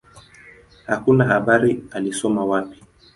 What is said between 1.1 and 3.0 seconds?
habari alisoma wapi.